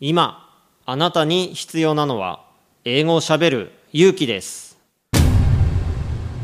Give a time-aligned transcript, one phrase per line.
[0.00, 0.48] 今
[0.86, 2.44] あなたに必要なのは
[2.84, 4.78] 英語をしゃべる勇気です。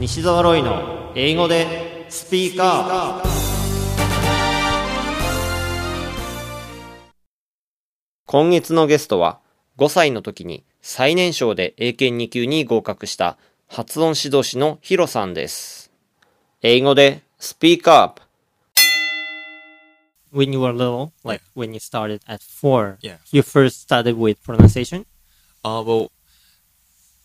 [0.00, 3.28] 西澤ロイの英語でスピーカー。
[8.27, 9.39] 今月のゲストは
[9.79, 15.93] 5歳の時に最年少で英検2級に合格した発音指導士のヒロさんです。
[16.62, 18.23] 英語でスピーカー
[20.35, 23.19] when you were little, like when you started at four, Yeah.
[23.30, 25.07] you first started with pronunciation.
[25.65, 26.10] Uh, well,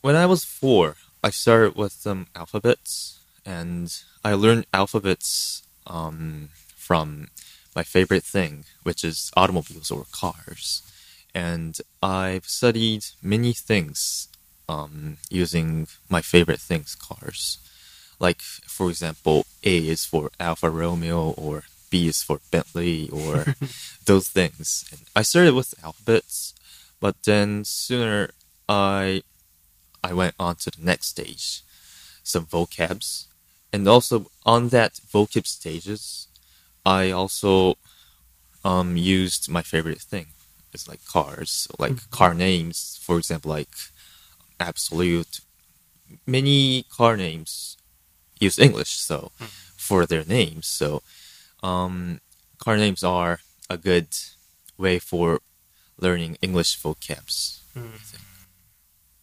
[0.02, 3.86] when I was four, I started with some alphabets, and
[4.24, 7.28] I learned alphabets um, from
[7.76, 10.82] my favorite thing, which is automobiles or cars.
[11.34, 14.28] And I've studied many things
[14.68, 17.58] um, using my favorite things, cars.
[18.20, 23.56] Like, for example, A is for Alfa Romeo, or B is for Bentley, or
[24.06, 24.86] those things.
[24.92, 26.54] And I started with alphabets,
[27.00, 28.32] but then sooner
[28.68, 29.24] I
[30.04, 31.62] I went on to the next stage,
[32.24, 33.26] some vocabs,
[33.74, 36.28] and also on that vocab stages,
[36.86, 37.76] I also
[38.64, 40.28] um used my favorite thing.
[40.74, 43.76] It's like cars, like car names, for example, like
[44.60, 45.42] absolute.
[46.26, 47.78] Many car names
[48.40, 49.32] use English, so
[49.78, 51.02] for their names, so
[51.64, 52.20] um,
[52.58, 54.08] car names are a good
[54.78, 55.40] way for
[56.00, 57.60] learning English vocabs.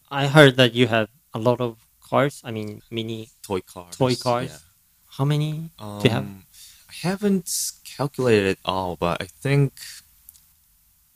[0.09, 2.41] I heard that you have a lot of cars.
[2.43, 3.97] I mean, mini Toy cars.
[3.97, 4.49] toy cars.
[4.49, 4.57] yeah.
[5.17, 6.25] How many Um, do you have?
[6.89, 7.49] I haven't
[7.83, 9.73] calculated it all, but I think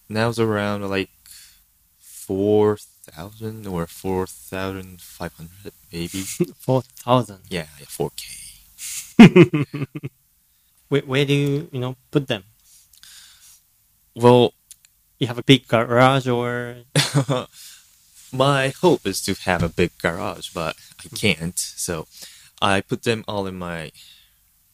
[0.10, 1.10] now it's around like
[2.00, 6.22] four thousand or four thousand five hundred, maybe.
[6.60, 7.42] Four thousand.
[7.50, 8.26] yeah, four K.
[10.92, 12.44] Where, where do you you know put them?
[14.14, 14.54] Well,
[15.20, 16.84] You have a big garage or
[18.34, 21.16] my hope is to have a big garage, but I hmm.
[21.16, 21.60] can't.
[21.60, 22.08] So
[22.62, 23.92] I put them all in my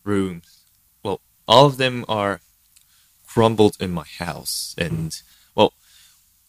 [0.04, 0.42] room.
[1.04, 2.40] Well, all of them are
[3.28, 5.54] crumbled in my house, and hmm.
[5.54, 5.74] well,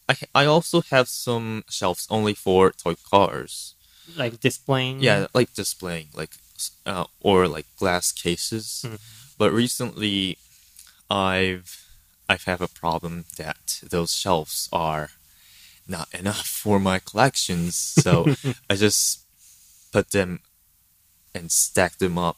[0.09, 3.75] I I also have some shelves only for toy cars.
[4.16, 5.00] like displaying?
[5.00, 6.32] Yeah, like displaying, like
[6.87, 8.87] uh, or like glass cases.
[8.88, 8.97] Hmm.
[9.38, 10.37] But recently,
[11.09, 11.87] I've
[12.28, 15.10] I've had a problem that those shelves are
[15.87, 18.34] not enough for my collections, so
[18.71, 19.21] I just
[19.93, 20.41] put them
[21.34, 22.37] and stack them up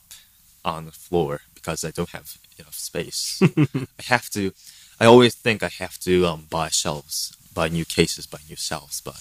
[0.65, 3.43] on the floor because I don't have enough space.
[3.43, 4.53] I have to.
[5.01, 9.01] I always think I have to um, buy shelves, buy new cases, buy new shelves,
[9.01, 9.19] but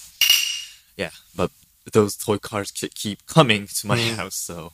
[0.98, 1.52] yeah, but
[1.94, 4.74] those toy cars keep coming to my house, so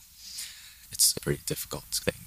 [0.90, 2.26] it's a pretty difficult thing.